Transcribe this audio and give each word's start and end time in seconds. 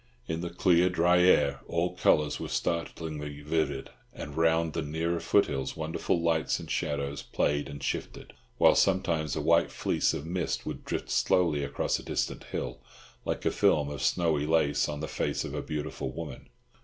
In 0.27 0.41
the 0.41 0.49
clear, 0.49 0.89
dry 0.89 1.19
air 1.19 1.59
all 1.67 1.95
colours 1.95 2.39
were 2.39 2.47
startlingly 2.47 3.41
vivid, 3.43 3.91
and 4.13 4.35
round 4.35 4.73
the 4.73 4.81
nearer 4.81 5.19
foothills 5.19 5.77
wonderful 5.77 6.19
lights 6.19 6.59
and 6.59 6.71
shadows 6.71 7.21
played 7.21 7.69
and 7.69 7.83
shifted, 7.83 8.33
while 8.57 8.73
sometimes 8.73 9.35
a 9.35 9.41
white 9.41 9.69
fleece 9.71 10.15
of 10.15 10.25
mist 10.25 10.65
would 10.65 10.85
drift 10.85 11.11
slowly 11.11 11.63
across 11.63 11.99
a 11.99 12.03
distant 12.03 12.45
hill, 12.45 12.79
like 13.25 13.45
a 13.45 13.51
film 13.51 13.89
of 13.91 14.01
snowy 14.01 14.47
lace 14.47 14.89
on 14.89 15.01
the 15.01 15.07
face 15.07 15.45
of 15.45 15.53
a 15.53 15.61
beautiful 15.61 16.11
woman. 16.11 16.49